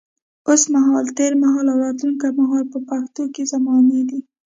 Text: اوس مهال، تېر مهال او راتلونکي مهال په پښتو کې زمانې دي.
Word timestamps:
اوس 0.47 0.63
مهال، 0.73 1.05
تېر 1.17 1.33
مهال 1.43 1.65
او 1.71 1.77
راتلونکي 1.85 2.27
مهال 2.39 2.65
په 2.73 2.79
پښتو 2.89 3.23
کې 3.33 3.43
زمانې 3.53 4.01
دي. 4.09 4.19